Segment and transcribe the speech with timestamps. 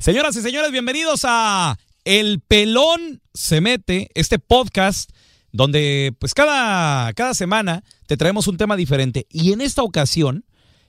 [0.00, 5.10] Señoras y señores, bienvenidos a El Pelón se mete, este podcast
[5.50, 9.26] donde pues cada, cada semana te traemos un tema diferente.
[9.28, 10.44] Y en esta ocasión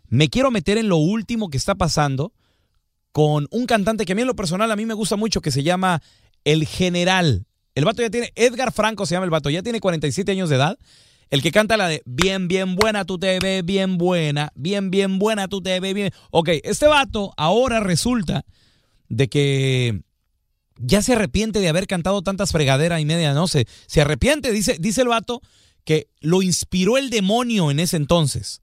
[0.09, 2.33] me quiero meter en lo último que está pasando
[3.11, 5.49] con un cantante que a mí en lo personal a mí me gusta mucho que
[5.49, 6.03] se llama
[6.43, 7.47] El General.
[7.73, 10.57] El vato ya tiene, Edgar Franco se llama el vato, ya tiene 47 años de
[10.57, 10.77] edad.
[11.31, 15.47] El que canta la de bien, bien buena tu TV, bien buena, bien, bien buena
[15.47, 16.13] tu TV, bien.
[16.29, 18.45] Ok, este vato ahora resulta
[19.09, 20.01] de que
[20.77, 24.77] ya se arrepiente de haber cantado tantas fregaderas y media, no sé, se arrepiente, dice,
[24.79, 25.41] dice el vato
[25.83, 28.61] que lo inspiró el demonio en ese entonces,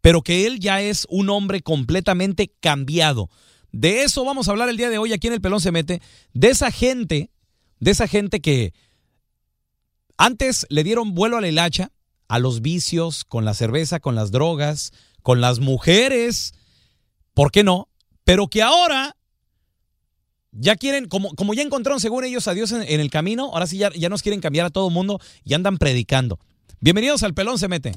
[0.00, 3.28] pero que él ya es un hombre completamente cambiado.
[3.72, 6.00] De eso vamos a hablar el día de hoy aquí en el Pelón se mete,
[6.32, 7.30] de esa gente,
[7.80, 8.72] de esa gente que
[10.16, 11.92] antes le dieron vuelo a la hilacha,
[12.28, 14.92] a los vicios, con la cerveza, con las drogas,
[15.22, 16.54] con las mujeres,
[17.34, 17.88] ¿por qué no?
[18.24, 19.16] Pero que ahora
[20.52, 23.66] ya quieren, como, como ya encontraron según ellos a Dios en, en el camino, ahora
[23.66, 26.38] sí ya, ya nos quieren cambiar a todo mundo y andan predicando.
[26.80, 27.92] Bienvenidos al Pelón se mete.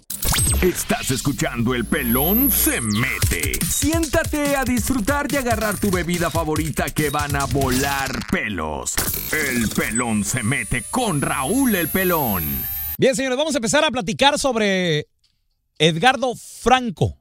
[0.62, 3.64] Estás escuchando El Pelón se mete.
[3.66, 8.96] Siéntate a disfrutar y agarrar tu bebida favorita que van a volar pelos.
[9.32, 12.44] El Pelón se mete con Raúl el Pelón.
[12.98, 15.08] Bien, señores, vamos a empezar a platicar sobre
[15.80, 17.18] Edgardo Franco.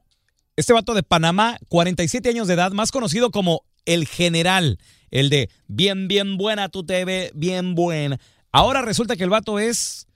[0.55, 4.79] Este vato de Panamá, 47 años de edad, más conocido como el general.
[5.09, 8.19] El de bien, bien buena tu TV, bien buena.
[8.51, 10.07] Ahora resulta que el vato es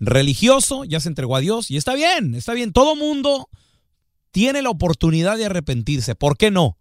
[0.00, 2.72] religioso, ya se entregó a Dios y está bien, está bien.
[2.72, 3.48] Todo mundo
[4.30, 6.14] tiene la oportunidad de arrepentirse.
[6.14, 6.78] ¿Por qué no?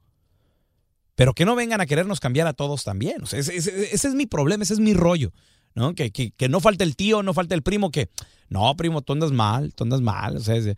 [1.16, 3.24] Pero que no vengan a querernos cambiar a todos también.
[3.32, 5.32] Ese, es mi problema, ese es mi rollo.
[5.74, 5.94] ¿no?
[5.96, 8.10] Que, que, no falte el tío, no falte el primo, que
[8.50, 10.38] no, primo, tú andas mal, tú andas mal.
[10.38, 10.76] O sea, es-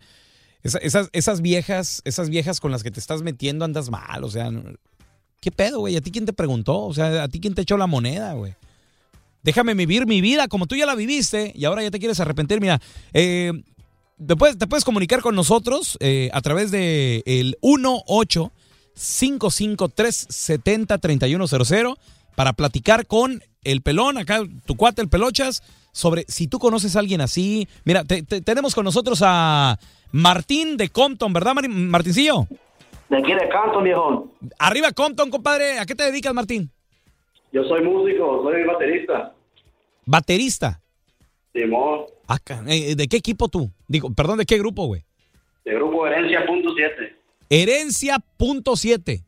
[0.62, 4.24] esa- esas, esas viejas, esas viejas con las que te estás metiendo andas mal.
[4.24, 4.50] O sea,
[5.40, 5.96] ¿qué pedo, güey?
[5.96, 6.80] ¿A ti quién te preguntó?
[6.84, 8.54] O sea, ¿a ti quién te echó la moneda, güey?
[9.42, 12.60] Déjame vivir mi vida como tú ya la viviste y ahora ya te quieres arrepentir.
[12.60, 12.80] Mira,
[13.14, 13.52] eh,
[14.24, 18.52] te, puedes, comunicar con nosotros eh, a través de el 18
[18.94, 21.94] 553 70 3100
[22.34, 25.62] para platicar con el pelón, acá tu cuate, el pelochas,
[25.92, 27.66] sobre si tú conoces a alguien así.
[27.84, 29.78] Mira, te- te- tenemos con nosotros a
[30.12, 32.46] Martín de Compton, ¿verdad, Martincillo?
[33.08, 33.48] De aquí de
[33.82, 34.29] viejo.
[34.58, 35.78] Arriba Compton, compadre.
[35.78, 36.70] ¿A qué te dedicas, Martín?
[37.52, 39.34] Yo soy músico, soy baterista.
[40.06, 40.80] Baterista.
[41.52, 43.70] Simón, Acá, eh, ¿De qué equipo tú?
[43.88, 45.02] Digo, perdón, ¿de qué grupo, güey?
[45.64, 47.16] de grupo Herencia punto siete.
[47.48, 49.24] Herencia punto siete.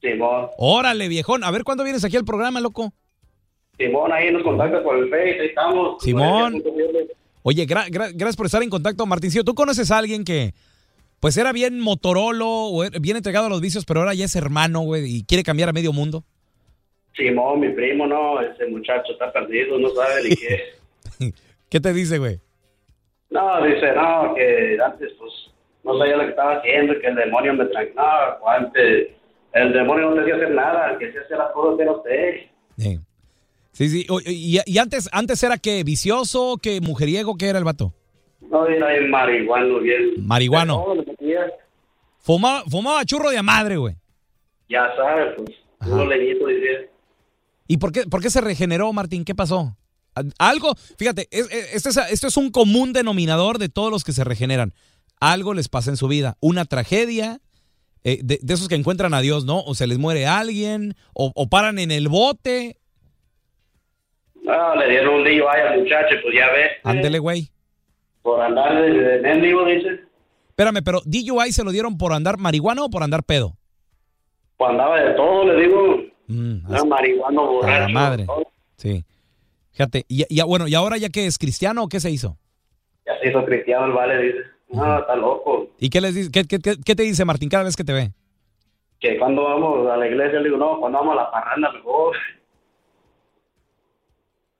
[0.00, 1.44] Simón, Órale, viejón.
[1.44, 2.92] A ver cuándo vienes aquí al programa, loco.
[3.78, 6.02] Simón, ahí nos contacta por el Face, ahí estamos.
[6.02, 6.62] Simón.
[7.44, 9.44] Oye, gra- gra- gracias por estar en contacto, Martincillo.
[9.44, 10.52] ¿Tú conoces a alguien que,
[11.22, 14.34] pues era bien motorolo, o era bien entregado a los vicios, pero ahora ya es
[14.34, 16.24] hermano, güey, y quiere cambiar a medio mundo.
[17.16, 21.32] Simón, mi primo, no, ese muchacho está perdido, no sabe ni qué.
[21.70, 22.40] ¿Qué te dice, güey?
[23.30, 25.32] No, dice, no, que antes, pues,
[25.84, 28.40] no sabía lo que estaba haciendo, que el demonio me tranquilaba.
[28.56, 29.10] antes,
[29.52, 32.34] el demonio no te hacía hacer nada, que se hacía las cosas era usted.
[32.78, 32.98] Sí,
[33.70, 34.06] sí, sí.
[34.26, 37.94] Y, y antes, antes era que vicioso, que mujeriego, ¿qué era el vato?
[38.52, 40.10] No, era bien marihuano, bien.
[40.26, 40.84] Marihuano.
[42.18, 43.96] Fumaba, fumaba churro de madre, güey.
[44.68, 45.50] Ya sabes, pues,
[45.80, 46.90] puro leñito, dice.
[47.66, 49.24] ¿Y por qué, por qué se regeneró, Martín?
[49.24, 49.74] ¿Qué pasó?
[50.38, 54.12] Algo, fíjate, es- es- este es, esto es un común denominador de todos los que
[54.12, 54.74] se regeneran.
[55.18, 57.40] Algo les pasa en su vida, una tragedia,
[58.04, 59.60] eh, de, de esos que encuentran a Dios, ¿no?
[59.62, 62.76] O se les muere alguien, o, o paran en el bote.
[64.42, 66.72] No, le dieron un lío ahí al muchacho, pues ya ves.
[66.84, 67.50] Ándele, güey.
[68.22, 70.00] Por andar de, de mendigo, dice.
[70.48, 73.54] Espérame, pero DUI se lo dieron por andar marihuana o por andar pedo?
[74.56, 75.96] Pues andaba de todo, le digo.
[76.28, 77.80] Mm, Era marihuano, borracho.
[77.80, 78.26] la madre.
[78.26, 78.46] todo.
[78.76, 79.04] Sí.
[79.72, 82.36] Fíjate, y, y- bueno, ¿y ahora ya que es cristiano, qué se hizo?
[83.06, 84.38] Ya se hizo cristiano el vale, dice.
[84.68, 85.68] No, está loco.
[85.78, 87.92] ¿Y qué, les dice, qué, qué- qué- qué te dice Martín cada vez que te
[87.92, 88.12] ve?
[89.00, 92.14] Que cuando vamos a la iglesia, le digo, no, cuando vamos a la parranda mejor.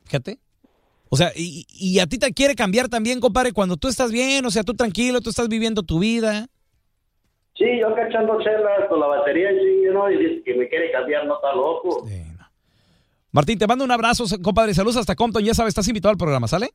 [0.04, 0.38] Fíjate.
[1.14, 4.46] O sea, y, y a ti te quiere cambiar también, compadre, cuando tú estás bien,
[4.46, 6.46] o sea, tú tranquilo, tú estás viviendo tu vida.
[7.54, 10.10] Sí, yo cachando chelas con la batería, sí, ¿no?
[10.10, 12.06] Y dice que me quiere cambiar, no está loco.
[13.30, 16.48] Martín, te mando un abrazo, compadre, saludos hasta Compton, ya sabes, estás invitado al programa,
[16.48, 16.70] ¿sale?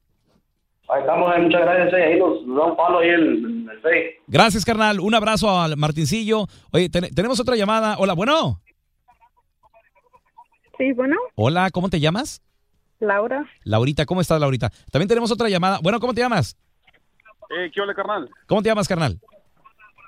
[0.88, 3.80] Ahí estamos, eh, muchas gracias, eh, ahí nos, nos da un palo ahí en, el
[3.81, 4.22] Face.
[4.28, 6.45] Gracias, carnal, un abrazo al Martincillo.
[6.72, 7.95] Oye, ten- tenemos otra llamada.
[7.98, 8.62] Hola, bueno.
[10.78, 12.44] Sí, bueno, Hola, ¿cómo te llamas?
[12.99, 13.45] Laura.
[13.63, 14.71] Laurita, ¿cómo estás, Laurita?
[14.91, 15.79] También tenemos otra llamada.
[15.81, 16.57] Bueno, ¿cómo te llamas?
[17.49, 18.29] Eh, ¿qué hola, carnal?
[18.47, 19.19] ¿Cómo te llamas, carnal?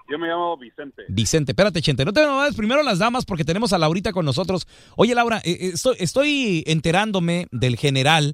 [0.09, 1.03] Yo me llamo Vicente.
[1.07, 2.03] Vicente, espérate, Chente.
[2.03, 4.67] No te muevas primero las damas porque tenemos a Laurita con nosotros.
[4.95, 8.33] Oye, Laura, eh, eh, estoy, estoy enterándome del general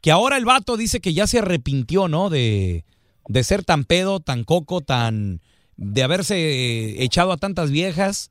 [0.00, 2.30] que ahora el vato dice que ya se arrepintió, ¿no?
[2.30, 2.84] De,
[3.26, 5.40] de ser tan pedo, tan coco, tan.
[5.76, 8.30] de haberse eh, echado a tantas viejas.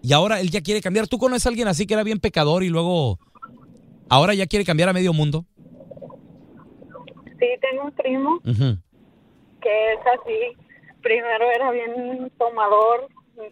[0.00, 1.08] Y ahora él ya quiere cambiar.
[1.08, 3.18] ¿Tú conoces a alguien así que era bien pecador y luego.
[4.08, 5.44] Ahora ya quiere cambiar a medio mundo?
[7.38, 8.40] Sí, tengo un primo
[9.60, 10.56] que es así.
[11.02, 13.08] Primero era bien tomador,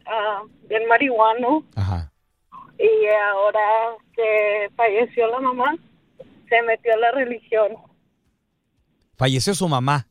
[0.07, 1.65] ah, bien marihuano.
[2.79, 3.61] Y ahora
[4.15, 5.77] que falleció la mamá,
[6.49, 7.73] se metió a la religión.
[9.17, 10.07] Falleció su mamá.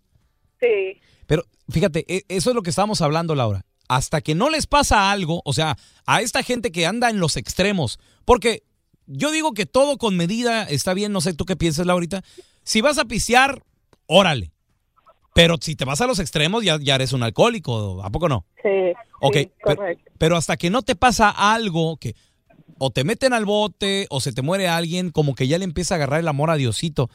[0.60, 3.66] Sí, Pero fíjate, e- eso es lo que estábamos hablando, Laura.
[3.90, 7.36] Hasta que no les pasa algo, o sea, a esta gente que anda en los
[7.36, 8.64] extremos, porque
[9.08, 12.22] yo digo que todo con medida está bien, no sé tú qué piensas, Laurita.
[12.64, 13.64] Si vas a pistear,
[14.08, 14.52] órale.
[15.34, 18.46] Pero si te vas a los extremos, ya, ya eres un alcohólico, ¿a poco no?
[18.62, 18.94] sí.
[19.24, 20.12] Ok, sí, pero, correcto.
[20.18, 22.16] pero hasta que no te pasa algo que
[22.80, 25.94] o te meten al bote o se te muere alguien, como que ya le empieza
[25.94, 27.10] a agarrar el amor a Diosito.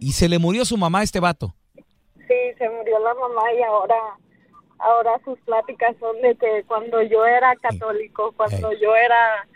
[0.00, 1.54] Y se le murió su mamá a este vato.
[1.76, 3.94] Sí, se murió la mamá y ahora
[4.78, 9.46] ahora sus pláticas son de que cuando yo era católico, cuando yo era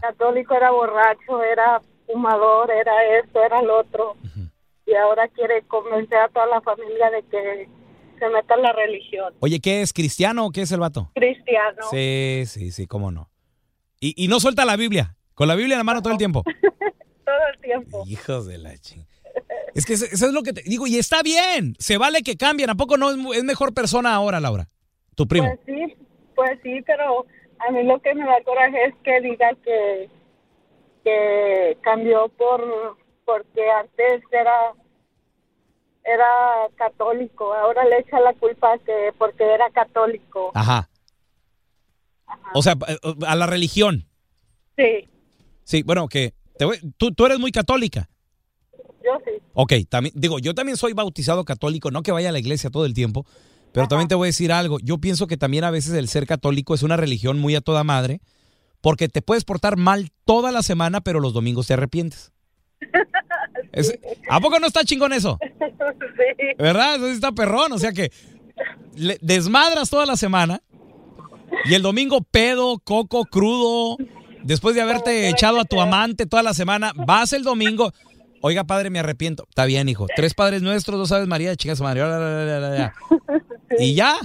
[0.00, 4.16] católico era borracho, era fumador, era esto, era lo otro.
[4.86, 7.68] Y ahora quiere convencer a toda la familia de que
[8.18, 9.34] se meta en la religión.
[9.40, 9.92] Oye, ¿qué es?
[9.92, 11.10] ¿Cristiano o qué es el vato?
[11.14, 11.82] Cristiano.
[11.90, 13.28] Sí, sí, sí, cómo no.
[14.00, 16.42] Y, y no suelta la Biblia, con la Biblia en la mano todo el tiempo.
[17.26, 18.04] Todo el tiempo.
[18.06, 19.04] Hijos de la ching.
[19.74, 22.70] Es que eso es lo que te digo, y está bien, se vale que cambien,
[22.70, 24.68] ¿a poco no es mejor persona ahora, Laura?
[25.16, 25.48] Tu primo.
[25.48, 25.96] Pues sí,
[26.36, 27.26] pues sí, pero
[27.58, 30.08] a mí lo que me da coraje es que diga que,
[31.04, 34.72] que cambió por porque antes era
[36.04, 40.52] era católico, ahora le echa la culpa que porque era católico.
[40.54, 40.88] Ajá.
[42.54, 42.96] O sea, eh,
[43.26, 44.04] a la religión.
[44.76, 45.08] Sí,
[45.64, 48.08] Sí, bueno, que te voy- tú, tú eres muy católica.
[49.04, 49.32] yo sí.
[49.54, 52.86] Ok, también, digo, yo también soy bautizado católico, no que vaya a la iglesia todo
[52.86, 53.26] el tiempo,
[53.72, 54.78] pero también te voy a decir algo.
[54.82, 57.84] Yo pienso que también a veces el ser católico es una religión muy a toda
[57.84, 58.20] madre,
[58.80, 62.32] porque te puedes portar mal toda la semana, pero los domingos te arrepientes.
[63.72, 63.98] Es-
[64.30, 65.38] ¿A poco no está chingón eso?
[65.60, 66.46] sí.
[66.58, 66.96] ¿Verdad?
[66.96, 68.10] Eso sí está perrón, o sea que
[68.94, 70.62] le- desmadras toda la semana
[71.66, 73.96] y el domingo pedo, coco, crudo,
[74.42, 77.92] después de haberte echado a tu amante toda la semana, vas el domingo,
[78.42, 79.46] oiga padre, me arrepiento.
[79.48, 80.06] Está bien, hijo.
[80.14, 82.94] Tres padres nuestros, dos aves María, chicas María, la, la, la, la, la.
[83.78, 84.16] y ya.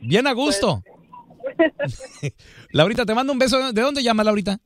[0.00, 0.82] Bien a gusto.
[2.70, 3.72] Laurita, te mando un beso.
[3.72, 4.58] ¿De dónde llama Laurita?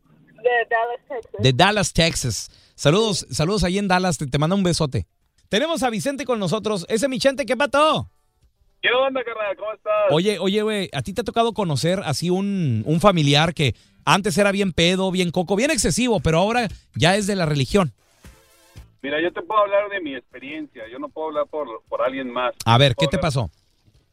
[0.42, 1.32] De Dallas, Texas.
[1.38, 2.50] De Dallas, Texas.
[2.74, 5.06] Saludos, saludos ahí en Dallas, te, te manda un besote.
[5.48, 6.86] Tenemos a Vicente con nosotros.
[6.88, 8.10] Ese Michente, ¿qué pato?
[8.80, 9.56] ¿Qué onda, carnal?
[9.56, 9.92] ¿Cómo estás?
[10.10, 13.74] Oye, oye, güey, ¿a ti te ha tocado conocer así un, un familiar que
[14.14, 17.92] antes era bien pedo, bien coco, bien excesivo, pero ahora ya es de la religión?
[19.02, 20.84] Mira, yo te puedo hablar de mi experiencia.
[20.88, 22.54] Yo no puedo hablar por, por alguien más.
[22.66, 23.50] A ver, ¿qué te hablar- pasó?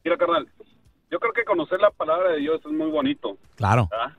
[0.04, 0.48] Mira, carnal,
[1.10, 3.36] yo creo que conocer la palabra de Dios es muy bonito.
[3.56, 3.88] Claro.
[3.90, 4.16] ¿verdad?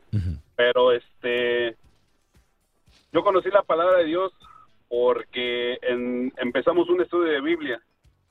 [0.55, 1.75] Pero este,
[3.11, 4.31] yo conocí la palabra de Dios
[4.87, 7.81] porque en- empezamos un estudio de Biblia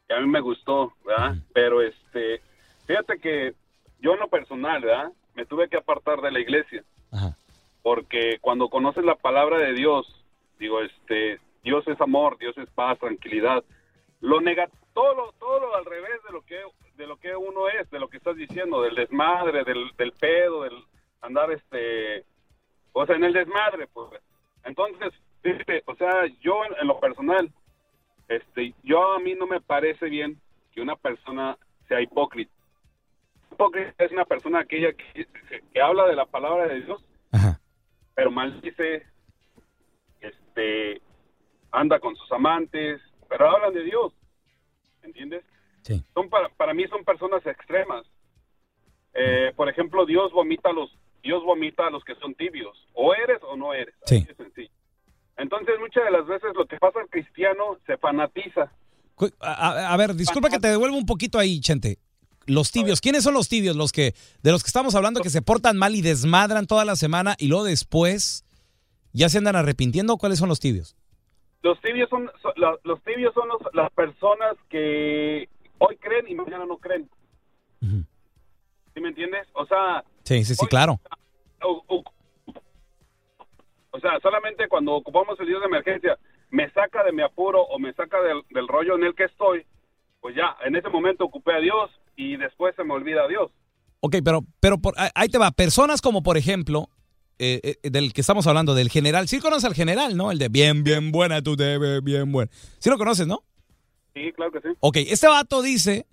[0.09, 1.35] y a mí me gustó, ¿verdad?
[1.53, 2.41] Pero este,
[2.87, 3.55] fíjate que
[4.01, 5.13] yo en lo personal, ¿verdad?
[5.35, 6.85] Me tuve que apartar de la iglesia
[7.89, 10.07] porque cuando conoces la palabra de Dios,
[10.59, 13.65] digo, este, Dios es amor, Dios es paz, tranquilidad.
[14.21, 16.61] Lo nega todo lo, todo lo al revés de lo que
[16.97, 20.65] de lo que uno es, de lo que estás diciendo, del desmadre, del, del pedo,
[20.65, 20.85] del
[21.23, 22.27] andar este
[22.93, 24.21] o sea, en el desmadre, pues.
[24.65, 27.51] Entonces, fíjate, o sea, yo en, en lo personal
[28.29, 30.39] este, yo a mí no me parece bien
[30.75, 31.57] que una persona
[31.89, 32.53] sea hipócrita.
[33.51, 35.27] Hipócrita es una persona aquella que,
[35.73, 37.03] que habla de la palabra de Dios,
[38.19, 39.07] pero maldice,
[40.21, 41.01] este,
[41.71, 44.13] anda con sus amantes, pero hablan de Dios,
[45.05, 45.45] ¿entiendes?
[45.83, 46.03] Sí.
[46.15, 48.05] Son para, para mí son personas extremas.
[49.15, 50.91] Eh, por ejemplo, Dios vomita a los
[51.23, 53.95] Dios vomita a los que son tibios, o eres o no eres.
[54.07, 54.27] Sí.
[54.37, 54.71] Sencillo.
[55.37, 58.73] Entonces, muchas de las veces lo que pasa al cristiano se fanatiza.
[59.41, 61.99] A, a- a ver, disculpa que te devuelva un poquito ahí, Chente.
[62.49, 63.77] Los tibios, ¿quiénes son los tibios?
[63.77, 66.97] Los que, de los que estamos hablando que se portan mal y desmadran toda la
[66.97, 68.45] semana y luego después
[69.13, 70.17] ya se andan arrepintiendo.
[70.17, 70.97] ¿Cuáles son los tibios?
[71.63, 76.35] Los tibios son, son- la- los tibios son los- las personas que hoy creen y
[76.35, 77.09] mañana no creen.
[77.81, 79.47] ¿Sí me entiendes?
[79.53, 80.99] O sea, Sí, sí, sí, claro.
[81.63, 82.05] o, o-
[83.91, 86.19] o sea, solamente cuando ocupamos el Dios de emergencia,
[86.51, 89.67] me saca de mi apuro o me saca del, del rollo en el que estoy,
[90.21, 93.51] pues ya, en ese momento ocupé a Dios y después se me olvida a Dios.
[94.01, 95.51] Ok, pero, pero por, ahí- te va.
[95.53, 96.91] Personas como, por ejemplo,
[97.39, 99.29] eh, eh, del que estamos hablando, del general.
[99.29, 100.31] Sí conoces al general, ¿no?
[100.33, 102.51] El de bien, bien buena, tú te ves bien buena.
[102.81, 103.45] Sí lo conoces, ¿no?
[104.15, 104.69] Sí, claro que sí.
[104.81, 106.07] Ok, este vato dice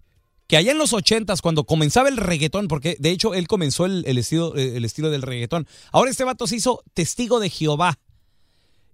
[0.48, 4.04] que allá en los ochentas, cuando comenzaba el reggaetón, porque de hecho él comenzó el,
[4.06, 7.98] el estilo, eh, el estilo del reggaetón, ahora este vato se hizo testigo de Jehová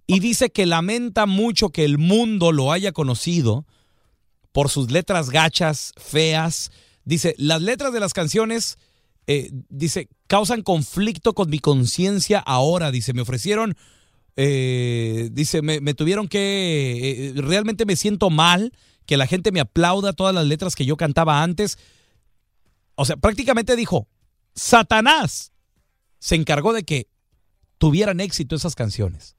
[0.06, 3.66] y dice que lamenta mucho que el mundo lo haya conocido
[4.52, 6.70] por sus letras gachas, feas.
[7.04, 8.78] Dice, las letras de las canciones,
[9.26, 12.90] eh, dice, causan conflicto con mi conciencia ahora.
[12.90, 13.76] Dice, me ofrecieron,
[14.36, 18.72] eh, dice, me, me tuvieron que, eh, realmente me siento mal
[19.06, 21.78] que la gente me aplauda todas las letras que yo cantaba antes.
[22.94, 24.06] O sea, prácticamente dijo,
[24.54, 25.52] Satanás
[26.18, 27.08] se encargó de que
[27.78, 29.36] tuvieran éxito esas canciones.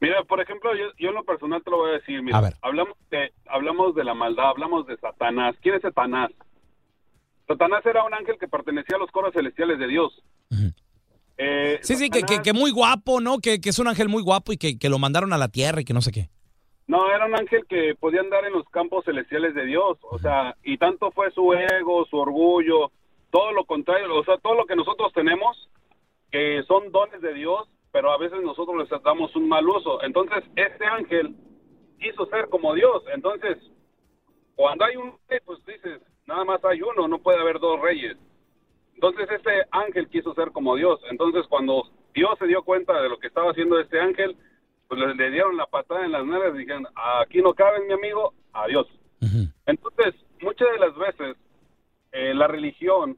[0.00, 2.22] Mira, por ejemplo, yo, yo en lo personal te lo voy a decir.
[2.22, 2.56] Mira, A ver.
[2.62, 5.54] Hablamos, de, hablamos de la maldad, hablamos de Satanás.
[5.62, 6.30] ¿Quién es Satanás?
[7.52, 10.22] Satanás era un ángel que pertenecía a los coros celestiales de Dios.
[11.36, 13.38] Eh, Sí, sí, que, que, que muy guapo, ¿no?
[13.38, 15.80] Que, que es un ángel muy guapo y que, que lo mandaron a la tierra
[15.80, 16.28] y que no sé qué.
[16.86, 20.56] No, era un ángel que podía andar en los campos celestiales de Dios, o sea,
[20.62, 22.90] y tanto fue su ego, su orgullo,
[23.30, 25.70] todo lo contrario, o sea, todo lo que nosotros tenemos,
[26.30, 30.02] que son dones de Dios, pero a veces nosotros les damos un mal uso.
[30.02, 31.36] Entonces, este ángel
[32.00, 33.58] quiso ser como Dios, entonces,
[34.54, 35.14] cuando hay un
[35.46, 38.16] pues dices, nada más hay uno, no puede haber dos reyes.
[38.94, 43.18] Entonces, este ángel quiso ser como Dios, entonces cuando Dios se dio cuenta de lo
[43.18, 44.36] que estaba haciendo este ángel,
[44.88, 47.94] pues le, le dieron la patada en las nalgas y dijeron, aquí no cabes, mi
[47.94, 48.86] amigo, adiós.
[49.66, 51.36] Entonces, muchas de las veces,
[52.12, 53.16] eh, la religión,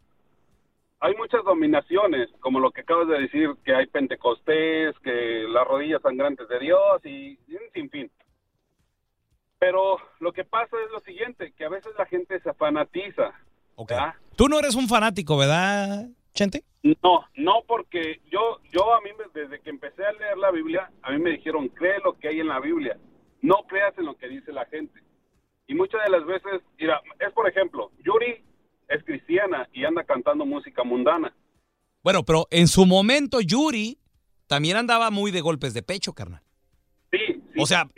[1.00, 6.02] hay muchas dominaciones, como lo que acabas de decir, que hay pentecostés, que las rodillas
[6.02, 8.10] sangrantes de Dios y, y un sinfín.
[9.64, 13.32] Pero lo que pasa es lo siguiente, que a veces la gente se fanatiza.
[13.78, 14.12] ¿verdad?
[14.36, 16.64] Tú no eres un fanático, ¿verdad, Chente?
[16.82, 21.12] No, no, porque yo, yo a mí desde que empecé a leer la Biblia, a
[21.12, 22.98] mí me dijeron, cree lo que hay en la Biblia,
[23.40, 25.00] no creas en lo que dice la gente.
[25.66, 28.44] Y muchas de las veces, mira, es por ejemplo, Yuri
[28.88, 31.34] es cristiana y anda cantando música mundana.
[32.02, 33.98] Bueno, pero en su momento Yuri
[34.46, 36.42] también andaba muy de golpes de pecho, carnal.
[37.56, 37.88] O sea,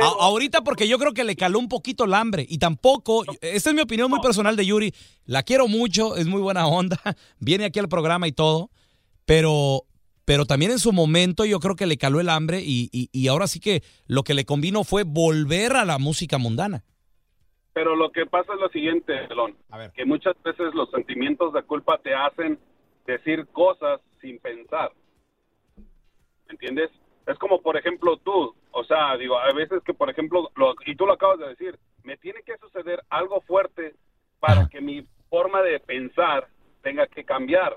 [0.00, 3.70] a- ahorita porque yo creo que le caló un poquito el hambre y tampoco, esta
[3.70, 4.92] es mi opinión muy personal de Yuri,
[5.24, 6.98] la quiero mucho, es muy buena onda,
[7.38, 8.70] viene aquí al programa y todo,
[9.24, 9.84] pero,
[10.24, 13.28] pero también en su momento yo creo que le caló el hambre y, y- y
[13.28, 16.84] ahora sí que lo que le convino fue volver a la música mundana.
[17.72, 19.56] Pero lo que pasa es lo siguiente, Pelón,
[19.94, 22.58] que muchas veces los sentimientos de culpa te hacen
[23.06, 24.90] decir cosas sin pensar.
[25.76, 26.90] ¿Me entiendes?
[27.28, 30.96] Es como, por ejemplo, tú, o sea, digo, a veces que, por ejemplo, lo- y
[30.96, 33.94] tú lo acabas de decir, me tiene que suceder algo fuerte
[34.40, 36.48] para que mi forma de pensar
[36.82, 37.76] tenga que cambiar.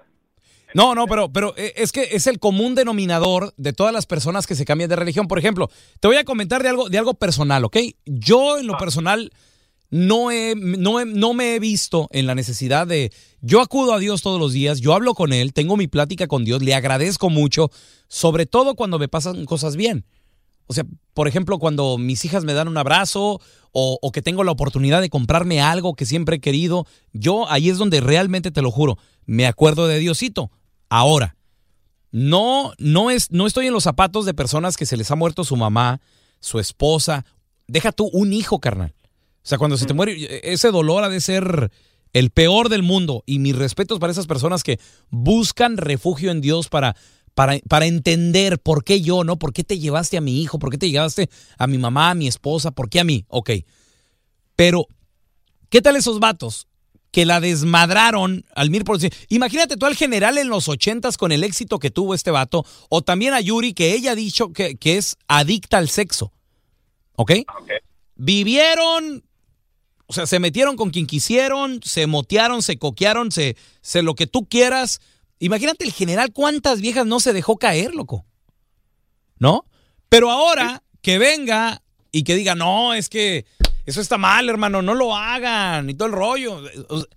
[0.73, 4.47] No, no, pero, pero eh, es que es el común denominador de todas las personas
[4.47, 5.27] que se cambian de religión.
[5.27, 7.75] Por ejemplo, te voy a comentar de algo, de algo personal, ¿ok?
[8.05, 9.31] Yo en lo personal
[9.91, 13.11] no, he, no, no me he visto en la necesidad de...
[13.41, 16.45] Yo acudo a Dios todos los días, yo hablo con Él, tengo mi plática con
[16.45, 17.69] Dios, le agradezco mucho,
[18.07, 20.05] sobre todo cuando me pasan cosas bien.
[20.67, 23.41] O sea, por ejemplo, cuando mis hijas me dan un abrazo
[23.73, 27.69] o, o que tengo la oportunidad de comprarme algo que siempre he querido, yo ahí
[27.69, 30.51] es donde realmente te lo juro, me acuerdo de Diosito.
[30.87, 31.35] Ahora,
[32.11, 35.43] no, no, es, no estoy en los zapatos de personas que se les ha muerto
[35.43, 36.01] su mamá,
[36.39, 37.25] su esposa.
[37.67, 38.93] Deja tú un hijo, carnal.
[39.43, 41.71] O sea, cuando se te muere, ese dolor ha de ser
[42.13, 43.23] el peor del mundo.
[43.25, 44.79] Y mis respetos para esas personas que
[45.09, 46.95] buscan refugio en Dios para,
[47.33, 49.37] para, para entender por qué yo, ¿no?
[49.37, 50.59] ¿Por qué te llevaste a mi hijo?
[50.59, 52.71] ¿Por qué te llevaste a mi mamá, a mi esposa?
[52.71, 53.25] ¿Por qué a mí?
[53.29, 53.51] Ok.
[54.55, 54.87] Pero,
[55.69, 56.67] ¿qué tal esos vatos
[57.11, 59.17] que la desmadraron al mil por ciento?
[59.29, 63.01] Imagínate tú al general en los ochentas con el éxito que tuvo este vato, o
[63.01, 66.31] también a Yuri que ella ha dicho que, que es adicta al sexo.
[67.15, 67.31] ¿Ok?
[68.15, 69.23] Vivieron,
[70.11, 74.27] o sea, se metieron con quien quisieron, se motearon, se coquearon, se, se lo que
[74.27, 74.99] tú quieras.
[75.39, 78.25] Imagínate el general cuántas viejas no se dejó caer, loco.
[79.39, 79.65] ¿No?
[80.09, 83.45] Pero ahora que venga y que diga, no, es que
[83.85, 86.61] eso está mal, hermano, no lo hagan y todo el rollo.
[86.89, 87.07] O sea,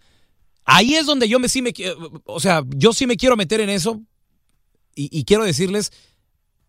[0.64, 1.74] Ahí es donde yo me sí me
[2.26, 4.00] o sea, yo sí me quiero meter en eso
[4.94, 5.90] y, y quiero decirles,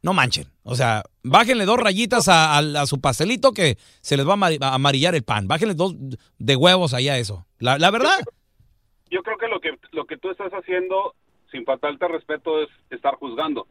[0.02, 0.52] no manchen.
[0.64, 4.34] O sea, bájenle dos rayitas a, a- a su pastelito que se les va a
[4.36, 5.48] amar- a amarillar el pan.
[5.48, 5.96] Bájenle dos
[6.38, 7.46] de huevos allá a eso.
[7.60, 8.20] La, la verdad.
[9.10, 11.14] Yo creo que lo que lo que tú estás haciendo,
[11.52, 13.68] sin faltarte respeto, es estar juzgando.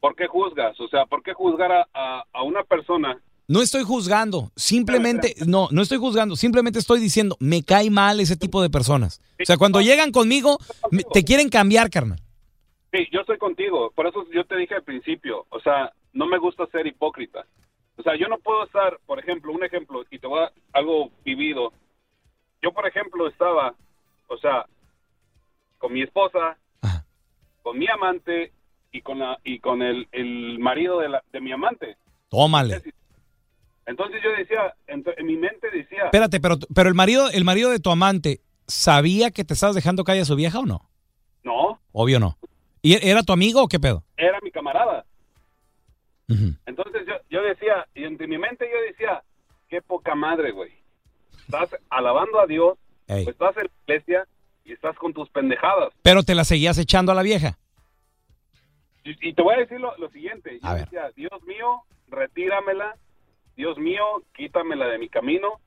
[0.00, 0.78] ¿Por qué juzgas?
[0.80, 3.18] O sea, ¿por qué juzgar a, a- a una persona?
[3.48, 8.36] No estoy juzgando, simplemente, no, no estoy juzgando, simplemente estoy diciendo, me cae mal ese
[8.36, 9.20] tipo de personas.
[9.40, 10.58] O sea, cuando llegan conmigo,
[10.90, 12.18] me- te quieren cambiar, carnal.
[12.92, 13.92] Sí, yo estoy contigo.
[13.94, 17.46] Por eso yo te dije al principio, o sea, no me gusta ser hipócrita.
[17.98, 21.10] O sea, yo no puedo estar, por ejemplo, un ejemplo, y te voy a algo
[21.24, 21.72] vivido.
[22.62, 23.74] Yo, por ejemplo, estaba,
[24.28, 24.64] o sea,
[25.78, 26.56] con mi esposa,
[27.62, 28.52] con mi amante
[28.92, 31.96] y con la y con el, el marido de, la, de mi amante.
[32.28, 32.82] Tómale.
[33.84, 37.70] Entonces yo decía, en, en mi mente decía, Espérate, pero, pero el marido, el marido
[37.70, 40.88] de tu amante, ¿sabía que te estabas dejando caer a su vieja o no?
[41.44, 42.38] no, Obvio no.
[42.82, 44.02] ¿Y era tu amigo o qué pedo?
[44.16, 44.35] era.
[46.28, 49.22] Entonces yo, yo decía, y en mi mente yo decía,
[49.68, 50.72] qué poca madre, güey.
[51.46, 53.24] Estás alabando a Dios, Ey.
[53.24, 54.26] pues estás en la iglesia
[54.64, 55.92] y estás con tus pendejadas.
[56.02, 57.56] Pero te la seguías echando a la vieja.
[59.04, 60.84] Y, y te voy a decir lo, lo siguiente, yo A ver.
[60.84, 62.96] decía, Dios mío, retíramela,
[63.56, 64.02] Dios mío,
[64.34, 65.60] quítamela de mi camino,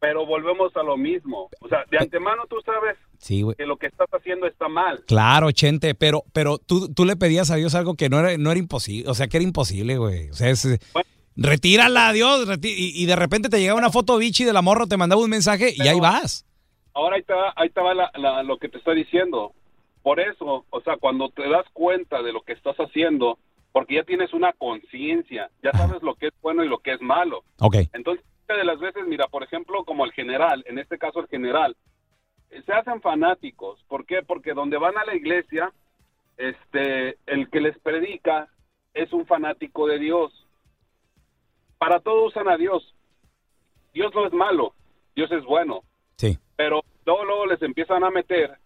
[0.00, 1.48] pero volvemos a lo mismo.
[1.60, 5.04] O sea, de antemano tú sabes Sí, que lo que estás haciendo está mal.
[5.06, 8.50] Claro, Chente, pero, pero tú, tú le pedías a Dios algo que no era, no
[8.50, 10.30] era imposible, o sea, que era imposible, güey.
[10.30, 10.66] O sea, es,
[11.36, 14.86] retírala a Dios, y, y de repente te llegaba una foto bichi de la morra,
[14.86, 16.46] te mandaba un mensaje y ahí vas.
[16.94, 19.52] Ahora ahí te va, ahí te va la- la- lo que te estoy diciendo.
[20.02, 23.38] Por eso, o sea, cuando te das cuenta de lo que estás haciendo,
[23.72, 27.00] porque ya tienes una conciencia, ya sabes lo que es bueno y lo que es
[27.00, 27.44] malo.
[27.60, 27.76] Ok.
[27.92, 31.28] Entonces, muchas de las veces, mira, por ejemplo, como el general, en este caso el
[31.28, 31.76] general,
[32.50, 33.82] eh, se hacen fanáticos.
[33.88, 34.22] ¿Por qué?
[34.22, 35.72] Porque donde van a la iglesia,
[36.36, 38.48] este, el que les predica
[38.94, 40.32] es un fanático de Dios.
[41.78, 42.94] Para todo usan a Dios.
[43.92, 44.74] Dios no es malo,
[45.14, 45.82] Dios es bueno.
[46.16, 46.38] Sí.
[46.56, 48.58] Pero luego, luego les empiezan a meter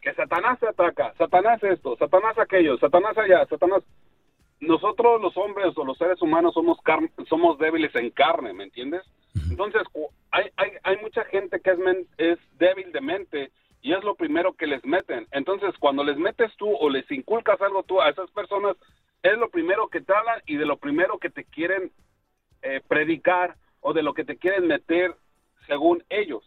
[0.00, 3.82] que Satanás se ataca, Satanás esto, Satanás aquello, Satanás allá, Satanás...
[4.60, 6.78] Nosotros los hombres o los seres humanos somos
[7.28, 9.02] somos débiles en carne, ¿me entiendes?
[9.50, 9.82] Entonces,
[10.30, 14.14] hay, hay, hay mucha gente que es, men- es débil de mente y es lo
[14.14, 15.26] primero que les meten.
[15.32, 18.76] Entonces, cuando les metes tú o les inculcas algo tú a esas personas,
[19.22, 21.92] es lo primero que te hablan y de lo primero que te quieren
[22.62, 25.14] eh, predicar o de lo que te quieren meter
[25.66, 26.44] según ellos.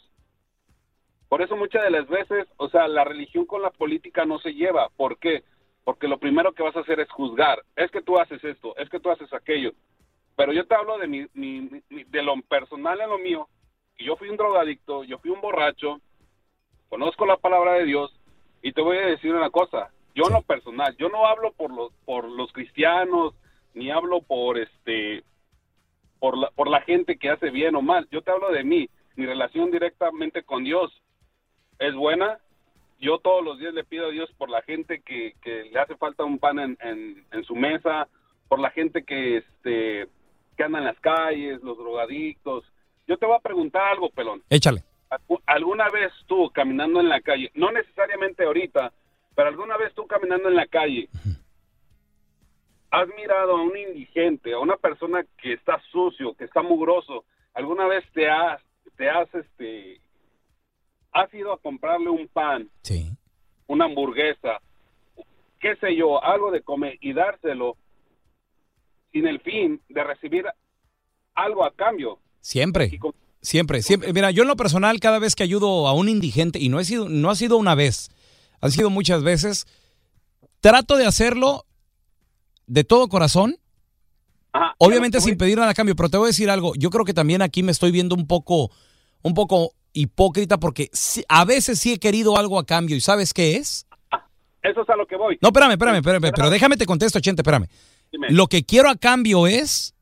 [1.27, 4.53] Por eso muchas de las veces, o sea, la religión con la política no se
[4.53, 4.89] lleva.
[4.95, 5.43] ¿Por qué?
[5.83, 7.61] Porque lo primero que vas a hacer es juzgar.
[7.75, 9.71] Es que tú haces esto, es que tú haces aquello.
[10.35, 13.47] Pero yo te hablo de, mi, mi- de lo personal en lo mío.
[13.97, 16.01] Y yo fui un drogadicto, yo fui un borracho,
[16.89, 18.11] conozco la palabra de Dios
[18.61, 19.91] y te voy a decir una cosa.
[20.13, 23.33] Yo en lo personal, yo no hablo por los, por los cristianos,
[23.73, 25.23] ni hablo por este
[26.19, 28.07] por la, por la gente que hace bien o mal.
[28.11, 28.89] Yo te hablo de mí.
[29.15, 30.91] Mi relación directamente con Dios
[31.79, 32.39] es buena.
[32.99, 35.95] Yo todos los días le pido a Dios por la gente que, que le hace
[35.97, 38.07] falta un pan en, en, en su mesa,
[38.47, 40.07] por la gente que este
[40.55, 42.63] que anda en las calles, los drogadictos.
[43.07, 44.41] Yo te voy a preguntar algo, pelón.
[44.49, 44.83] Échale.
[45.09, 48.91] ¿algu- ¿alguna vez tú caminando en la calle, no necesariamente ahorita,
[49.35, 51.07] pero alguna vez tú caminando en la calle,
[52.91, 57.85] has mirado a un indigente, a una persona que está sucio, que está mugroso, alguna
[57.87, 58.61] vez te has,
[58.95, 59.99] te has, este,
[61.11, 62.69] has ido a comprarle un pan,
[63.67, 64.59] una hamburguesa,
[65.59, 67.75] qué sé yo, algo de comer y dárselo
[69.15, 70.43] sin el fin de recibir
[71.35, 72.19] algo a cambio.
[72.41, 72.99] Siempre.
[72.99, 74.11] Con- Siempre, siempre.
[74.11, 76.83] Mira, yo en lo personal, cada vez que ayudo a un indigente, y no, he
[76.85, 78.09] sido, no ha sido una vez,
[78.59, 79.67] han sido muchas veces,
[80.61, 81.63] trato de hacerlo
[82.65, 83.57] de todo corazón.
[84.79, 86.73] Obviamente sin pedir nada a cambio, pero te voy a decir algo.
[86.75, 88.71] Yo creo que también aquí me estoy viendo un poco,
[89.21, 90.89] un poco hipócrita porque
[91.29, 92.95] a veces sí he querido algo a cambio.
[92.97, 93.85] ¿Y sabes qué es?
[94.63, 95.37] Eso es a lo que voy.
[95.41, 97.67] No, espérame, espérame, espérame, pero déjame te contesto, Chente, espérame.
[98.15, 98.27] Dime.
[98.31, 99.93] Lo que quiero a cambio es,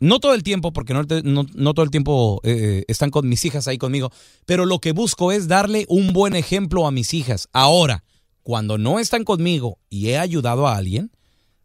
[0.00, 3.44] no todo el tiempo, porque no, no- no todo el tiempo eh, están con mis
[3.44, 4.10] hijas ahí conmigo,
[4.46, 7.48] pero lo que busco es darle un buen ejemplo a mis hijas.
[7.52, 8.04] Ahora,
[8.44, 11.10] cuando no están conmigo y he ayudado a alguien,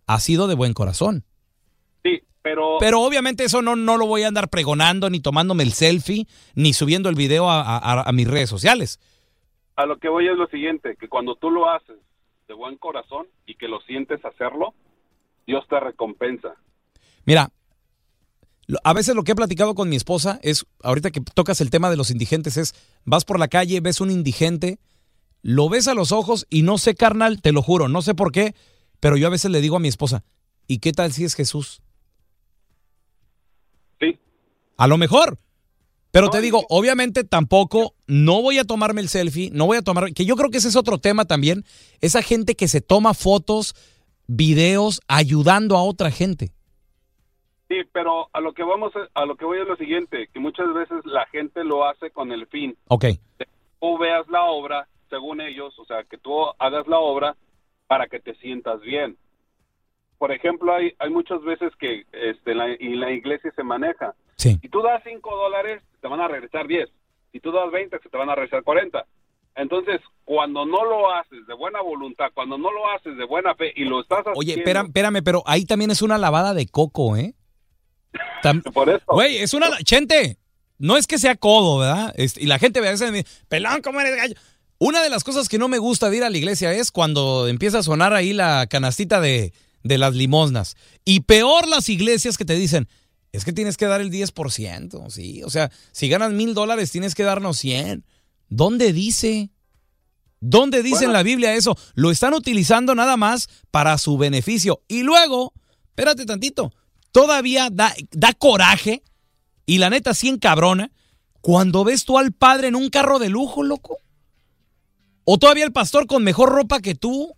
[0.07, 1.23] ha sido de buen corazón.
[2.03, 2.77] Sí, pero...
[2.79, 6.73] Pero obviamente eso no, no lo voy a andar pregonando, ni tomándome el selfie, ni
[6.73, 8.99] subiendo el video a, a- a mis redes sociales.
[9.75, 11.97] A lo que voy es lo siguiente, que cuando tú lo haces
[12.47, 14.73] de buen corazón y que lo sientes hacerlo,
[15.45, 16.55] Dios te recompensa.
[17.25, 17.51] Mira,
[18.83, 21.89] a veces lo que he platicado con mi esposa es, ahorita que tocas el tema
[21.89, 24.79] de los indigentes, es, vas por la calle, ves un indigente,
[25.41, 28.31] lo ves a los ojos y no sé, carnal, te lo juro, no sé por
[28.31, 28.55] qué,
[28.99, 30.23] pero yo a veces le digo a mi esposa,
[30.67, 31.81] ¿y qué tal si es Jesús?
[33.99, 34.17] Sí.
[34.77, 35.37] A lo mejor.
[36.11, 40.13] Pero te digo, obviamente tampoco, no voy a tomarme el selfie, no voy a tomar,
[40.13, 41.65] que yo creo que ese es otro tema también,
[42.01, 43.73] esa gente que se toma fotos,
[44.27, 46.49] videos, ayudando a otra gente.
[47.67, 50.39] Sí, pero a lo que vamos, a, a lo que voy es lo siguiente, que
[50.39, 52.77] muchas veces la gente lo hace con el fin.
[52.87, 53.05] Ok.
[53.79, 57.35] Tú veas la obra, según ellos, o sea, que tú hagas la obra
[57.87, 59.17] para que te sientas bien.
[60.17, 64.15] Por ejemplo, hay, hay muchas veces que este, la, en la iglesia se maneja.
[64.37, 64.57] Sí.
[64.61, 66.89] Si tú das 5 dólares, te van a regresar 10.
[67.31, 69.05] Si tú das 20, se te van a regresar 40.
[69.55, 73.71] Entonces, cuando no lo haces de buena voluntad, cuando no lo haces de buena fe
[73.75, 74.39] y lo estás haciendo...
[74.39, 77.35] Oye, espérame, espérame, pero ahí también es una lavada de coco, ¿eh?
[78.41, 79.03] Tam- Por eso.
[79.07, 79.69] Güey, es una...
[79.83, 80.37] Chente,
[80.79, 82.13] no es que sea codo, ¿verdad?
[82.17, 84.35] Este, y la gente a veces me dice, pelón, ¿cómo eres gallo?
[84.79, 87.47] Una de las cosas que no me gusta de ir a la iglesia es cuando
[87.47, 90.75] empieza a sonar ahí la canastita de, de las limosnas.
[91.05, 92.89] Y peor las iglesias que te dicen,
[93.31, 95.41] es que tienes que dar el 10%, ¿sí?
[95.43, 98.03] O sea, si ganas mil dólares tienes que darnos 100.
[98.55, 99.49] ¿Dónde dice?
[100.39, 101.75] ¿Dónde dice en la Biblia eso?
[101.95, 104.81] Lo están utilizando nada más para su beneficio.
[104.87, 105.53] Y luego,
[105.87, 106.71] espérate tantito,
[107.11, 109.01] todavía da, da coraje
[109.65, 110.91] y la neta sí encabrona
[111.41, 113.97] cuando ves tú al padre en un carro de lujo, loco.
[115.23, 117.33] O todavía el pastor con mejor ropa que tú.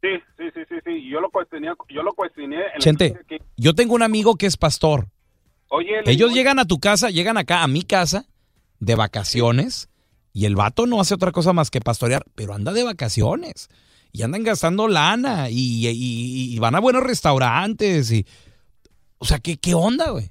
[0.00, 1.10] Sí, sí, sí, sí, sí.
[1.10, 4.46] Yo lo cuestioné, yo lo cuestioné en la Chente, que- yo tengo un amigo que
[4.46, 5.08] es pastor.
[5.70, 8.26] Oye, Ellos llegan a tu casa, llegan acá a mi casa
[8.78, 9.88] de vacaciones
[10.38, 13.68] y el vato no hace otra cosa más que pastorear, pero anda de vacaciones
[14.12, 18.26] y andan gastando lana y, y- y van a buenos restaurantes y...
[19.18, 20.28] O sea, ¿qué, qué onda, güey?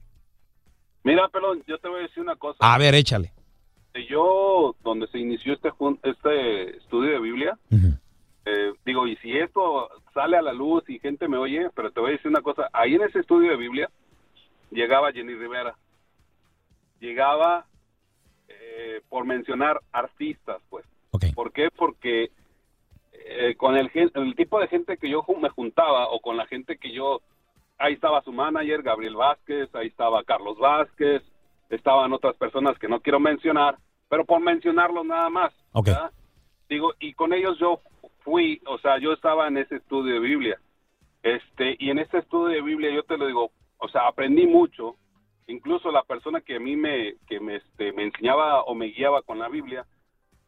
[1.03, 2.57] Mira, pelón, yo te voy a decir una cosa.
[2.59, 3.33] A ver, échale.
[4.09, 5.69] Yo, donde se inició este,
[6.03, 11.27] este estudio de Biblia, eh, digo, y si esto sale a la luz y gente
[11.27, 13.89] me oye, pero te voy a decir una cosa, ahí en ese estudio de Biblia
[14.69, 15.75] llegaba Jenny Rivera,
[16.99, 17.65] llegaba,
[18.47, 20.85] eh, por mencionar, artistas, pues.
[21.33, 21.69] ¿Por qué?
[21.75, 22.29] Porque
[23.13, 26.77] eh, con el, el tipo de gente que yo me juntaba o con la gente
[26.77, 27.21] que yo,
[27.77, 31.23] ahí estaba su manager, Gabriel Vázquez, ahí estaba Carlos Vázquez,
[31.69, 33.77] estaban otras personas que no quiero mencionar,
[34.09, 35.53] pero por mencionarlos nada más.
[35.71, 35.87] Ok.
[35.87, 36.11] ¿verdad?
[36.69, 37.79] Digo, y con ellos yo
[38.23, 40.59] fui, o sea, yo estaba en ese estudio de Biblia.
[41.23, 44.95] Este, y en ese estudio de Biblia yo te lo digo, o sea, aprendí mucho.
[45.47, 49.21] Incluso la persona que a mí me, que me, este, me enseñaba o me guiaba
[49.21, 49.85] con la Biblia,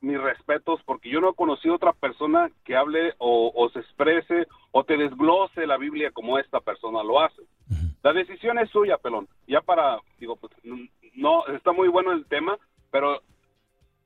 [0.01, 4.83] mis respetos, porque yo no conocí otra persona que hable o, o se exprese o
[4.83, 7.41] te desglose la Biblia como esta persona lo hace.
[8.03, 9.27] La decisión es suya, pelón.
[9.47, 10.53] Ya para, digo, pues,
[11.15, 12.57] no, está muy bueno el tema,
[12.91, 13.21] pero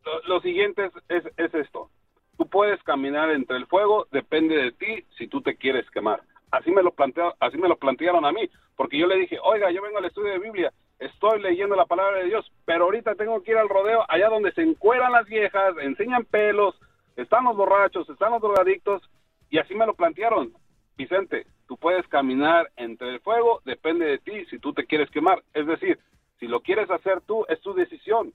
[0.06, 0.94] lo, lo siguiente es,
[1.26, 1.90] es, es esto.
[2.38, 6.22] Tú puedes caminar entre el fuego, depende de ti si tú te quieres quemar.
[6.52, 9.72] Así me lo planteo, así me lo plantearon a mí, porque yo le dije, oiga,
[9.72, 13.42] yo vengo al estudio de Biblia, estoy leyendo la palabra de Dios, pero ahorita tengo
[13.42, 16.76] que ir al rodeo, allá donde se encueran las viejas, enseñan pelos,
[17.16, 19.02] están los borrachos, están los drogadictos,
[19.50, 20.54] y así me lo plantearon.
[20.98, 25.42] Vicente, tú puedes caminar entre el fuego, depende de ti si tú te quieres quemar.
[25.54, 26.00] Es decir,
[26.40, 28.34] si lo quieres hacer tú, es tu decisión.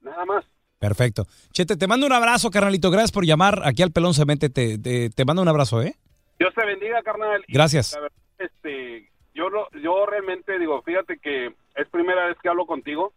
[0.00, 0.44] Nada más.
[0.78, 1.26] Perfecto.
[1.52, 2.90] Chete, te mando un abrazo, carnalito.
[2.90, 4.48] Gracias por llamar aquí al Pelón Cemente.
[4.48, 5.96] Te, te, te mando un abrazo, ¿eh?
[6.38, 7.44] Dios te bendiga, carnal.
[7.48, 7.94] Gracias.
[7.94, 9.48] la verdad, este, yo,
[9.82, 13.12] yo realmente digo, fíjate que es primera vez que hablo contigo.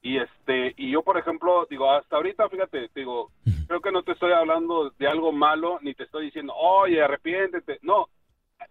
[0.00, 3.32] Y este, y yo, por ejemplo, digo, hasta ahorita, fíjate, digo,
[3.66, 7.78] creo que no te estoy hablando de algo malo, ni te estoy diciendo, oye, arrepiéntete.
[7.82, 8.08] No,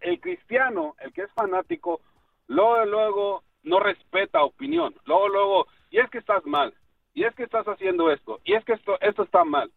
[0.02, 2.02] el cristiano, el que es fanático,
[2.48, 4.96] luego, luego, no respeta opinión.
[5.06, 6.74] Luego, luego, y es que estás mal,
[7.14, 9.72] y es que estás haciendo esto, y es que esto, esto está mal.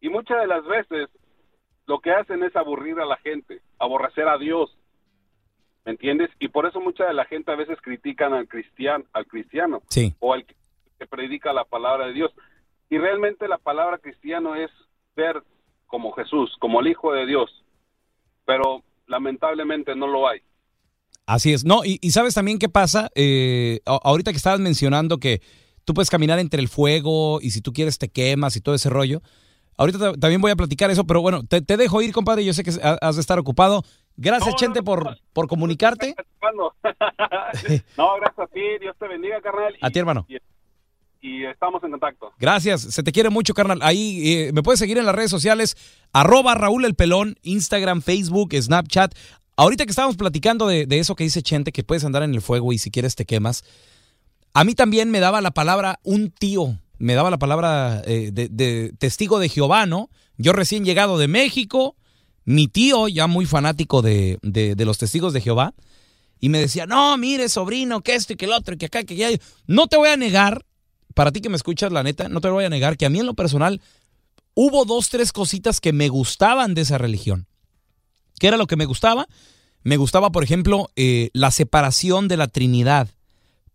[0.00, 1.08] Y muchas de las veces
[1.88, 4.76] lo que hacen es aburrir a la gente, aborrecer a Dios.
[5.86, 6.28] ¿Me entiendes?
[6.38, 10.14] Y por eso mucha de la gente a veces critican al cristiano, al cristiano Sí.
[10.20, 12.30] o al que predica la palabra de Dios.
[12.90, 14.70] Y realmente la palabra cristiano es
[15.14, 15.42] ser
[15.86, 17.64] como Jesús, como el Hijo de Dios.
[18.44, 20.40] Pero lamentablemente no lo hay.
[21.24, 21.64] Así es.
[21.64, 23.08] No, y, y sabes también qué pasa.
[23.14, 25.40] Eh, ahorita que estabas mencionando que
[25.86, 28.90] tú puedes caminar entre el fuego y si tú quieres te quemas y todo ese
[28.90, 29.22] rollo.
[29.78, 32.44] Ahorita ta- también voy a platicar eso, pero bueno, te, te dejo ir, compadre.
[32.44, 33.82] Yo sé que ha- has de estar ocupado.
[34.16, 36.14] Gracias, Chente, por, por comunicarte.
[37.96, 38.60] No, gracias a ti.
[38.80, 39.74] Dios te bendiga, carnal.
[39.80, 40.26] A ti, hermano.
[40.28, 40.36] Y,
[41.20, 42.32] y estamos en contacto.
[42.38, 43.78] Gracias, se te quiere mucho, carnal.
[43.82, 45.76] Ahí eh, me puedes seguir en las redes sociales,
[46.12, 49.14] arroba Raúl el Pelón, Instagram, Facebook, Snapchat.
[49.56, 52.40] Ahorita que estábamos platicando de, de eso que dice Chente, que puedes andar en el
[52.42, 53.64] fuego y si quieres te quemas,
[54.54, 58.92] a mí también me daba la palabra un tío, me daba la palabra eh, de,
[58.98, 60.10] testigo de Jehová, ¿no?
[60.36, 61.96] Yo recién llegado de México,
[62.44, 65.74] mi tío, ya muy fanático de, de- los testigos de Jehová,
[66.40, 69.14] y me decía, no, mire, sobrino, que esto y que el otro, que acá, que
[69.14, 69.36] allá.
[69.66, 70.64] No te voy a negar,
[71.14, 73.18] para ti que me escuchas, la neta, no te voy a negar, que a mí
[73.18, 73.80] en lo personal
[74.54, 77.46] hubo dos, tres cositas que me gustaban de esa religión.
[78.38, 79.26] ¿Qué era lo que me gustaba?
[79.82, 83.08] Me gustaba, por ejemplo, eh, la separación de la Trinidad.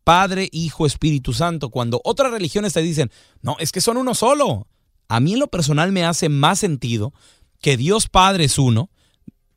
[0.04, 1.70] Padre, Hijo, Espíritu Santo.
[1.70, 3.12] Cuando otras religiones te dicen,
[3.42, 4.68] no, es que son uno solo.
[5.08, 7.14] A mí en lo personal me hace más sentido
[7.62, 8.90] que Dios Padre es uno,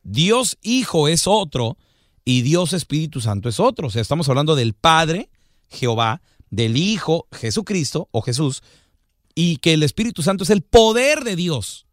[0.02, 1.76] Dios Hijo es otro
[2.24, 3.88] y Dios Espíritu Santo es otro.
[3.88, 5.30] O sea, estamos hablando del Padre,
[5.68, 8.62] Jehová, del Hijo, Jesucristo o Jesús,
[9.34, 11.86] y que el Espíritu Santo es el poder de Dios.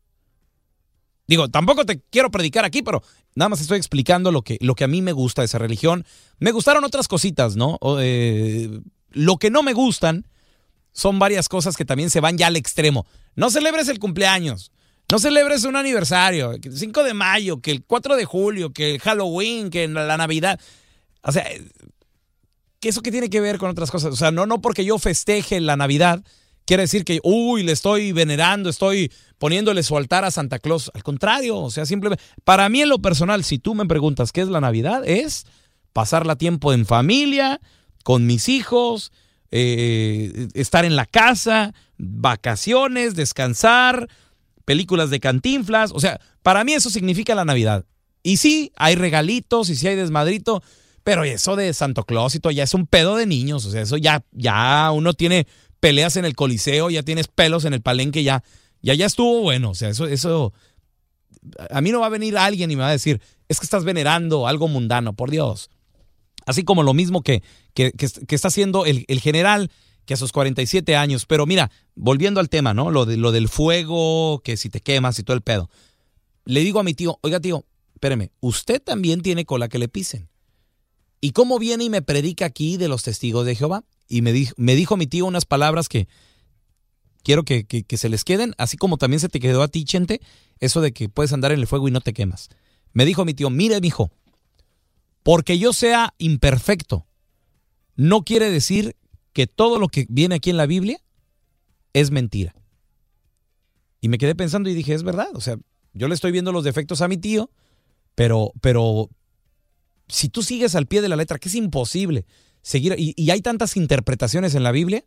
[1.28, 3.02] Digo, tampoco te quiero predicar aquí, pero
[3.36, 6.06] nada más estoy explicando lo que, lo que a mí me gusta de esa religión.
[6.40, 7.80] Me gustaron otras cositas, ¿no?
[8.00, 8.80] Eh,
[9.12, 10.28] lo que no me gustan
[10.92, 13.06] son varias cosas que también se van ya al extremo.
[13.36, 14.72] No celebres el cumpleaños.
[15.12, 19.00] No celebres un aniversario, el 5 de mayo, que el 4 de julio, que el
[19.00, 20.60] Halloween, que la Navidad.
[21.22, 21.46] O sea,
[22.80, 24.14] ¿qué eso qué tiene que ver con otras cosas?
[24.14, 26.24] O sea, no, no porque yo festeje la Navidad,
[26.66, 30.92] quiere decir que, uy, le estoy venerando, estoy poniéndole su altar a Santa Claus.
[30.94, 34.42] Al contrario, o sea, simplemente, para mí en lo personal, si tú me preguntas qué
[34.42, 35.46] es la Navidad, es
[35.92, 37.60] pasarla tiempo en familia,
[38.04, 39.12] con mis hijos,
[39.52, 44.10] eh, estar en la casa, vacaciones, descansar,
[44.66, 45.92] películas de cantinflas.
[45.94, 47.86] O sea, para mí eso significa la Navidad.
[48.24, 50.64] Y sí, hay regalitos y sí hay desmadrito,
[51.04, 53.66] pero eso de Santo Claus y todo ya es un pedo de niños.
[53.66, 55.46] O sea, eso ya, ya uno tiene
[55.84, 58.42] peleas en el coliseo, ya tienes pelos en el palenque, ya,
[58.82, 59.72] ya, ya estuvo bueno.
[59.72, 60.54] O sea, eso, eso,
[61.70, 63.20] a mí no va a venir alguien y me va a decir,
[63.50, 65.70] es que estás venerando algo mundano, por Dios.
[66.46, 67.44] Así como lo mismo que,
[67.74, 69.72] que, que- está haciendo el, el general
[70.06, 71.26] que a sus 47 años.
[71.26, 72.90] Pero mira, volviendo al tema, ¿no?
[72.90, 75.70] Lo, de, lo del fuego, que si te quemas y todo el pedo.
[76.46, 80.30] Le digo a mi tío, oiga tío, espéreme, usted también tiene cola que le pisen.
[81.20, 83.84] ¿Y cómo viene y me predica aquí de los testigos de Jehová?
[84.08, 86.08] Y me dijo, me dijo mi tío unas palabras que
[87.24, 90.22] quiero que, que- se les queden, así como también se te quedó a ti, Chente,
[90.60, 92.50] eso de que puedes andar en el fuego y no te quemas.
[92.92, 94.12] Me dijo mi tío, mire, mijo,
[95.24, 97.08] porque yo sea imperfecto,
[97.96, 98.96] no quiere decir
[99.32, 101.02] que todo lo que viene aquí en la Biblia
[101.94, 102.54] es mentira.
[104.02, 105.58] Y me quedé pensando y dije, es verdad, o sea,
[105.94, 107.50] yo le estoy viendo los defectos a mi tío,
[108.16, 109.10] pero, pero
[110.10, 112.26] si tú sigues al pie de la letra, que es imposible
[112.64, 115.04] seguir, y, y hay tantas interpretaciones en la Biblia,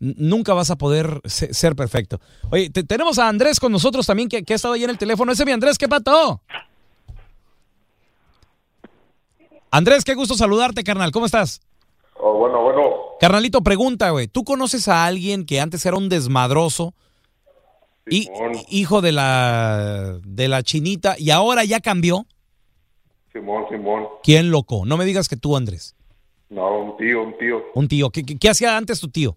[0.00, 2.20] nunca vas a poder se- ser perfecto.
[2.50, 4.98] Oye, te- tenemos a Andrés con nosotros también, que, que ha estado ahí en el
[4.98, 5.30] teléfono.
[5.30, 6.42] Ese es mi Andrés, ¿qué pato?
[9.70, 11.10] Andrés, qué gusto saludarte, carnal.
[11.12, 11.60] ¿Cómo estás?
[12.18, 12.82] Oh, bueno, bueno,
[13.20, 14.26] Carnalito, pregunta, güey.
[14.26, 16.94] ¿Tú conoces a alguien que antes era un desmadroso?
[18.08, 18.28] y-
[18.68, 22.24] hijo de la, de la chinita y ahora ya cambió.
[23.32, 24.04] Simón, Simón.
[24.22, 24.84] ¿Quién loco?
[24.86, 25.95] No me digas que tú, Andrés.
[26.48, 27.62] No, un tío, un tío.
[27.74, 28.10] Un tío.
[28.10, 29.36] ¿Qué, qué- qué hacía antes tu tío?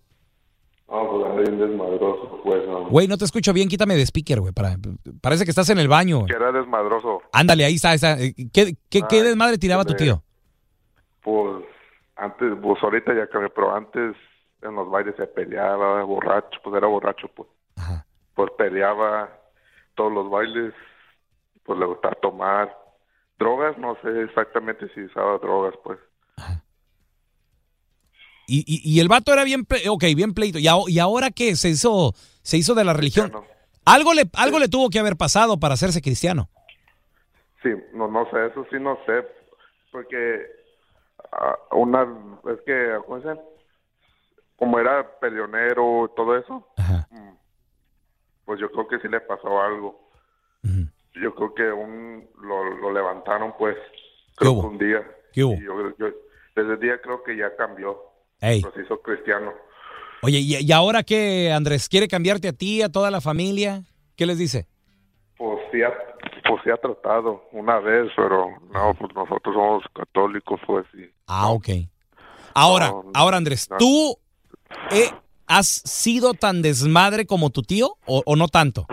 [0.88, 2.68] No, pues era bien desmadroso, pues.
[2.68, 2.88] No.
[2.90, 3.68] Güey, no te escucho bien.
[3.70, 4.54] Quítame de speaker, güey.
[4.54, 4.76] Para,
[5.22, 6.26] parece que estás en el baño.
[6.26, 7.22] Que era desmadroso.
[7.32, 7.94] Ándale, ahí está.
[7.94, 8.20] está.
[8.20, 8.76] Eh, ¿Qué,
[9.10, 10.24] Ay, desmadre tiraba tu tío?
[11.22, 11.64] Pues
[12.16, 14.16] antes, pues ahorita ya cambié, pero antes
[14.62, 17.48] en los bailes se peleaba, borracho, pues era borracho, pues.
[18.34, 19.30] Pues peleaba
[19.96, 20.74] todos los bailes,
[21.64, 22.76] pues le gustaba tomar.
[23.38, 26.00] Drogas, no sé exactamente si usaba drogas, pues.
[28.50, 30.58] Y, y, y el vato era bien, ok, bien pleito.
[30.60, 31.56] ¿Y, aho- y ahora qué?
[31.56, 33.32] ¿Se hizo, se hizo de la religión?
[33.86, 36.50] Algo le, algo le tuvo que haber pasado para hacerse cristiano.
[37.64, 39.26] Sí, no, no sé, eso sí no sé,
[39.92, 40.46] porque
[41.32, 42.04] ah, una,
[42.54, 43.22] es que, ¿cómo?
[44.56, 46.68] Como era peleonero y todo eso,
[47.12, 47.30] mm,
[48.46, 50.10] pues yo creo que sí le pasó algo.
[51.22, 53.76] Yo creo que un, lo, lo levantaron, pues,
[54.36, 55.04] creo que un día.
[55.34, 55.54] ¿Qué hubo?
[55.56, 56.14] Y yo, yo-
[56.56, 58.09] desde el día creo que ya cambió,
[58.42, 58.62] Ey.
[58.62, 59.52] se hizo cristiano.
[60.22, 61.88] Oye, ¿y, y ahora qué, Andrés?
[61.90, 63.84] ¿Quiere cambiarte a ti, a toda la familia?
[64.16, 64.68] ¿Qué les dice?
[65.38, 65.90] Pues sí, ha,
[66.48, 71.50] pues sí ha tratado una vez, pero no, pues nosotros somos católicos, pues, y Ah,
[71.52, 71.70] ok.
[72.54, 73.78] Ahora, ahora Andrés, no.
[73.78, 74.18] ¿tú
[74.92, 75.10] eh,
[75.48, 78.86] has sido tan desmadre como tu tío o, o no tanto?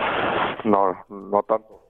[0.65, 1.83] no, no tanto.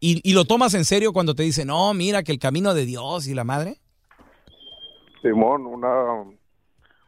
[0.00, 2.86] ¿Y, y lo tomas en serio cuando te dice, no, mira que el camino de
[2.86, 3.81] Dios y la madre?
[5.22, 6.24] Simón, una,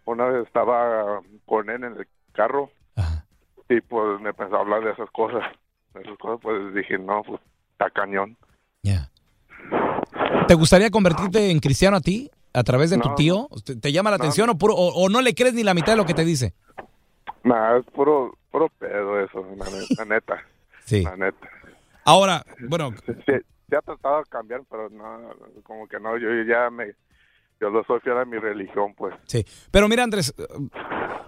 [0.06, 2.70] una vez estaba con él en el carro
[3.68, 5.42] y pues me empezó a hablar de esas cosas.
[5.94, 7.40] De esas cosas, pues dije, no, pues
[7.72, 8.36] está cañón.
[10.46, 13.14] ¿Te gustaría convertirte en cristiano a ti a través de tu No.
[13.14, 13.48] tío?
[13.64, 15.92] ¿Te, te llama la atención o, puro- o, o no le crees ni la mitad
[15.92, 16.52] de lo que te dice?
[17.42, 20.36] Nada, es puro, puro pedo eso, la, la neta.
[20.84, 21.02] Sí.
[21.02, 21.48] La neta.
[22.04, 23.32] Ahora, bueno, Sí,
[23.70, 25.30] sí ha tratado de cambiar, pero no,
[25.62, 26.92] como que no, yo ya me,
[27.60, 29.14] yo lo soy fiel a mi religión, pues.
[29.26, 29.44] sí.
[29.70, 30.34] Pero mira, Andrés,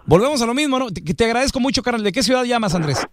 [0.06, 0.90] volvemos a lo mismo, ¿no?
[0.90, 2.02] Te, te agradezco mucho, carnal.
[2.02, 3.06] ¿De qué ciudad llamas, Andrés?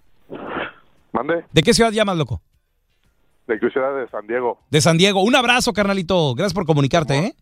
[1.11, 1.45] ¿Mande?
[1.51, 2.41] ¿De qué ciudad llamas, loco?
[3.47, 4.59] De que ciudad de San Diego.
[4.69, 5.21] De San Diego.
[5.21, 6.33] Un abrazo, carnalito.
[6.33, 7.35] Gracias por comunicarte, ¿eh?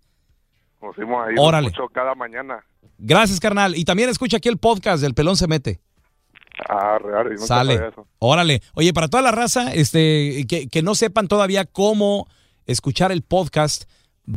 [0.82, 1.68] Nos fuimos ahí, Órale.
[1.68, 2.60] escucho cada mañana.
[2.98, 3.76] Gracias, carnal.
[3.76, 5.80] Y también escucha aquí el podcast del Pelón se mete.
[6.68, 7.76] Ah, real, y nunca Sale.
[7.76, 8.08] eso.
[8.20, 8.62] Órale.
[8.74, 12.28] Oye, para toda la raza, este, que, que no sepan todavía cómo
[12.66, 13.84] escuchar el podcast,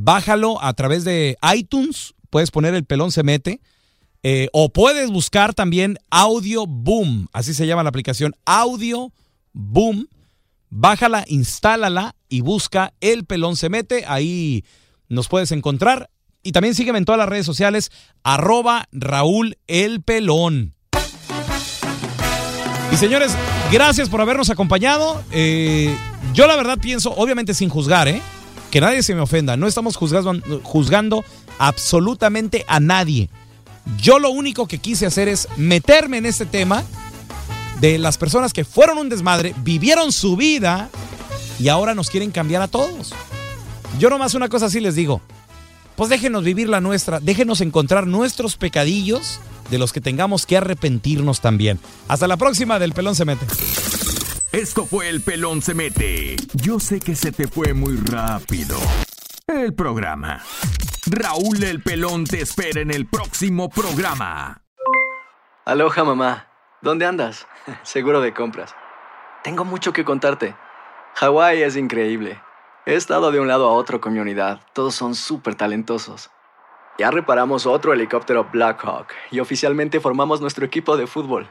[0.01, 2.15] bájalo a través de iTunes.
[2.31, 3.61] Puedes poner el pelón se mete.
[4.23, 7.29] eh, o puedes buscar también Audio Boom.
[7.33, 8.35] Así se llama la aplicación.
[8.45, 9.13] Audio
[9.53, 10.09] Boom.
[10.71, 14.05] Bájala, instálala y busca El Pelón se mete.
[14.09, 14.65] Ahí
[15.09, 16.11] nos puedes encontrar.
[16.43, 17.93] Y también sígueme en todas las redes sociales.
[18.25, 20.75] Arroba Raúl El Pelón.
[22.91, 23.37] Y señores,
[23.71, 25.23] gracias por habernos acompañado.
[25.31, 25.95] Eh,
[26.33, 28.21] yo la verdad pienso, obviamente sin juzgar, ¿eh?
[28.75, 29.57] Que nadie se me ofenda.
[29.57, 31.25] No estamos juzgando, juzgando
[31.61, 33.31] absolutamente a nadie.
[34.01, 36.83] Yo lo único que quise hacer es meterme en este tema
[37.79, 40.91] de las personas que fueron un desmadre, vivieron su vida
[41.61, 43.15] y ahora nos quieren cambiar a todos.
[44.01, 45.21] Yo nomás una cosa así les digo.
[45.95, 49.39] Pues déjenos vivir la nuestra, déjenos encontrar nuestros pecadillos
[49.71, 51.79] de los que tengamos que arrepentirnos también.
[52.09, 53.47] Hasta la próxima del Pelón se mete.
[54.55, 56.37] Esto fue El Pelón se mete.
[56.53, 58.79] Yo sé que se te fue muy rápido.
[59.49, 60.43] El programa.
[61.11, 64.63] Raúl el Pelón te espera en el próximo programa.
[65.65, 66.47] Aloha mamá,
[66.83, 67.49] ¿dónde andas?
[67.83, 68.77] Seguro de compras.
[69.43, 70.55] Tengo mucho que contarte.
[71.17, 72.41] Hawái es increíble.
[72.87, 74.61] He estado de un lado a otro con mi unidad.
[74.73, 76.31] Todos son súper talentosos.
[76.97, 81.51] Ya reparamos otro helicóptero Blackhawk y oficialmente formamos nuestro equipo de fútbol.